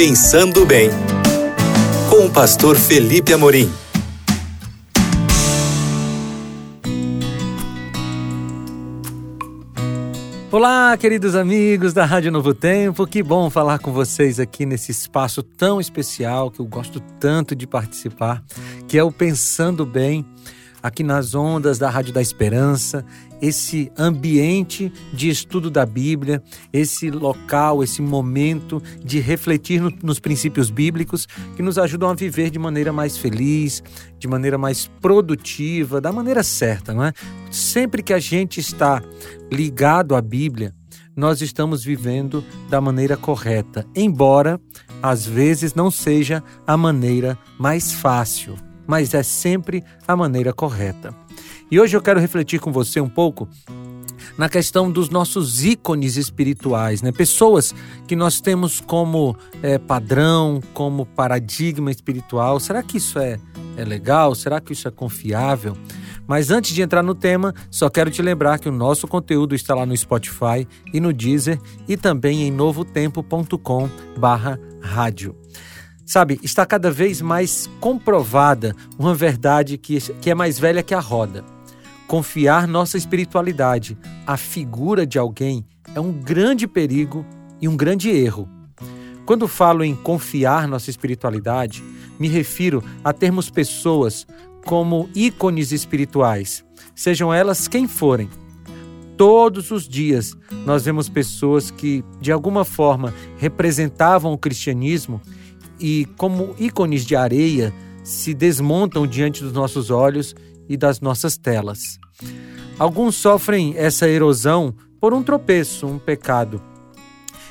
[0.00, 0.90] Pensando Bem,
[2.08, 3.68] com o pastor Felipe Amorim.
[10.52, 15.42] Olá, queridos amigos da Rádio Novo Tempo, que bom falar com vocês aqui nesse espaço
[15.42, 18.44] tão especial que eu gosto tanto de participar,
[18.86, 20.24] que é o Pensando Bem
[20.82, 23.04] aqui nas ondas da Rádio da Esperança,
[23.40, 26.42] esse ambiente de estudo da Bíblia,
[26.72, 31.26] esse local, esse momento de refletir no, nos princípios bíblicos
[31.56, 33.82] que nos ajudam a viver de maneira mais feliz,
[34.18, 37.12] de maneira mais produtiva, da maneira certa, não é?
[37.50, 39.02] Sempre que a gente está
[39.50, 40.74] ligado à Bíblia,
[41.16, 44.60] nós estamos vivendo da maneira correta, embora
[45.02, 48.56] às vezes não seja a maneira mais fácil
[48.88, 51.14] mas é sempre a maneira correta.
[51.70, 53.48] E hoje eu quero refletir com você um pouco
[54.38, 57.12] na questão dos nossos ícones espirituais, né?
[57.12, 57.74] Pessoas
[58.06, 62.58] que nós temos como é, padrão, como paradigma espiritual.
[62.60, 63.38] Será que isso é,
[63.76, 64.34] é legal?
[64.34, 65.76] Será que isso é confiável?
[66.26, 69.74] Mas antes de entrar no tema, só quero te lembrar que o nosso conteúdo está
[69.74, 75.34] lá no Spotify e no Deezer e também em novotempo.com/rádio.
[76.06, 81.00] Sabe, está cada vez mais comprovada uma verdade que, que é mais velha que a
[81.00, 81.57] roda.
[82.08, 87.22] Confiar nossa espiritualidade à figura de alguém é um grande perigo
[87.60, 88.48] e um grande erro.
[89.26, 91.84] Quando falo em confiar nossa espiritualidade,
[92.18, 94.26] me refiro a termos pessoas
[94.64, 96.64] como ícones espirituais,
[96.94, 98.30] sejam elas quem forem.
[99.18, 105.20] Todos os dias nós vemos pessoas que, de alguma forma, representavam o cristianismo
[105.78, 107.70] e, como ícones de areia,
[108.08, 110.34] se desmontam diante dos nossos olhos
[110.66, 111.98] e das nossas telas.
[112.78, 116.62] Alguns sofrem essa erosão por um tropeço, um pecado,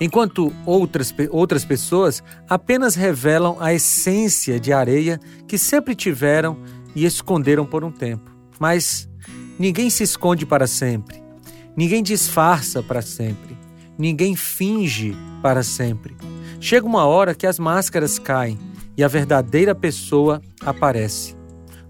[0.00, 6.58] enquanto outras, outras pessoas apenas revelam a essência de areia que sempre tiveram
[6.96, 8.28] e esconderam por um tempo.
[8.58, 9.08] Mas
[9.56, 11.22] ninguém se esconde para sempre,
[11.76, 13.56] ninguém disfarça para sempre,
[13.96, 16.16] ninguém finge para sempre.
[16.58, 18.58] Chega uma hora que as máscaras caem
[18.96, 21.36] e a verdadeira pessoa aparece.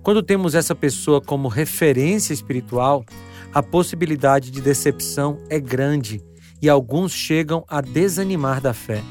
[0.02, 3.04] Quando temos essa pessoa como referência espiritual,
[3.52, 6.22] a possibilidade de decepção é grande
[6.62, 9.02] e alguns chegam a desanimar da fé.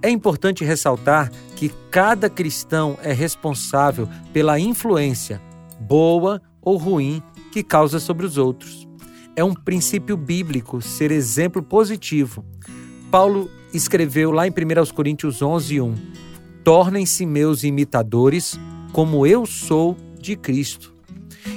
[0.00, 5.40] É importante ressaltar que cada cristão é responsável pela influência,
[5.80, 8.86] boa ou ruim, que causa sobre os outros.
[9.34, 12.44] É um princípio bíblico ser exemplo positivo.
[13.10, 15.94] Paulo escreveu lá em 1 Coríntios 11, 1:
[16.68, 18.60] Tornem-se meus imitadores,
[18.92, 20.92] como eu sou de Cristo.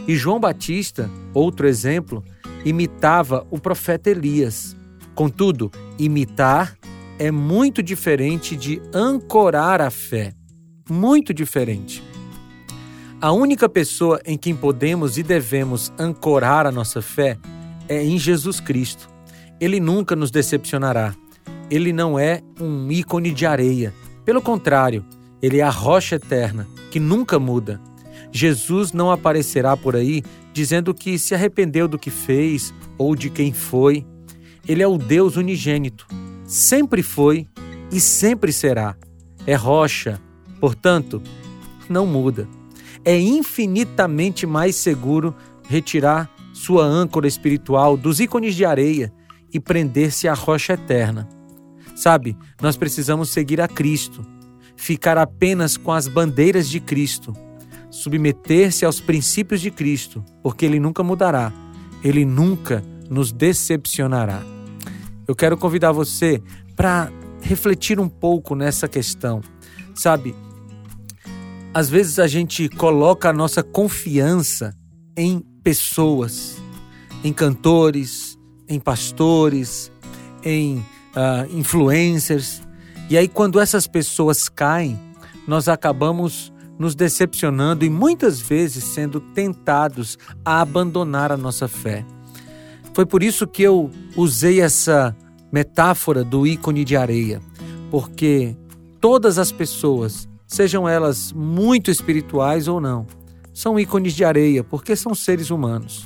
[0.07, 2.23] E João Batista, outro exemplo,
[2.63, 4.73] imitava o profeta Elias.
[5.13, 5.69] Contudo,
[5.99, 6.77] imitar
[7.19, 10.31] é muito diferente de ancorar a fé.
[10.89, 12.01] Muito diferente.
[13.19, 17.37] A única pessoa em quem podemos e devemos ancorar a nossa fé
[17.89, 19.09] é em Jesus Cristo.
[19.59, 21.13] Ele nunca nos decepcionará
[21.71, 23.93] ele não é um ícone de areia.
[24.25, 25.05] Pelo contrário,
[25.41, 27.81] ele é a rocha eterna, que nunca muda.
[28.31, 30.23] Jesus não aparecerá por aí
[30.53, 34.05] dizendo que se arrependeu do que fez ou de quem foi.
[34.67, 36.05] Ele é o Deus unigênito.
[36.45, 37.47] Sempre foi
[37.91, 38.95] e sempre será.
[39.45, 40.21] É rocha,
[40.59, 41.21] portanto,
[41.89, 42.47] não muda.
[43.03, 45.35] É infinitamente mais seguro
[45.67, 49.11] retirar sua âncora espiritual dos ícones de areia
[49.51, 51.27] e prender-se à rocha eterna.
[51.95, 54.25] Sabe, nós precisamos seguir a Cristo,
[54.75, 57.33] ficar apenas com as bandeiras de Cristo,
[57.89, 61.51] submeter-se aos princípios de Cristo, porque Ele nunca mudará,
[62.03, 64.41] Ele nunca nos decepcionará.
[65.27, 66.41] Eu quero convidar você
[66.75, 69.41] para refletir um pouco nessa questão.
[69.93, 70.33] Sabe,
[71.73, 74.75] às vezes a gente coloca a nossa confiança
[75.15, 76.57] em pessoas,
[77.23, 78.37] em cantores,
[78.67, 79.91] em pastores,
[80.43, 82.61] em uh, influencers.
[83.09, 84.99] E aí, quando essas pessoas caem,
[85.47, 92.05] nós acabamos nos decepcionando e muitas vezes sendo tentados a abandonar a nossa fé.
[92.93, 95.15] Foi por isso que eu usei essa
[95.51, 97.41] metáfora do ícone de areia,
[97.89, 98.55] porque
[98.99, 103.05] todas as pessoas, sejam elas muito espirituais ou não,
[103.53, 106.05] são ícones de areia, porque são seres humanos.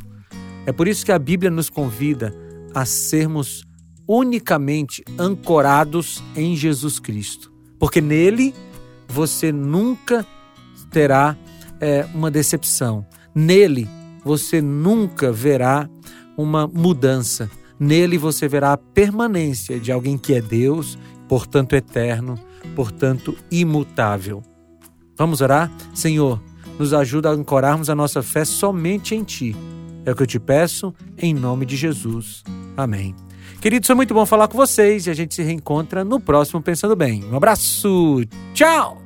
[0.66, 2.34] É por isso que a Bíblia nos convida
[2.74, 3.64] a sermos
[4.08, 8.54] unicamente ancorados em Jesus Cristo, porque nele
[9.08, 10.26] você nunca
[10.92, 11.38] terá
[11.80, 13.88] é, uma decepção, nele
[14.24, 15.90] você nunca verá
[16.38, 17.50] uma mudança,
[17.80, 20.98] nele você verá a permanência de alguém que é Deus,
[21.28, 22.40] portanto eterno,
[22.76, 24.42] portanto imutável.
[25.18, 25.72] Vamos orar?
[25.94, 26.42] Senhor,
[26.78, 29.56] nos ajuda a ancorarmos a nossa fé somente em Ti.
[30.06, 32.44] É o que eu te peço, em nome de Jesus.
[32.78, 33.25] Amém.
[33.62, 36.96] Queridos, foi muito bom falar com vocês e a gente se reencontra no próximo Pensando
[36.96, 37.24] Bem.
[37.26, 39.05] Um abraço, tchau!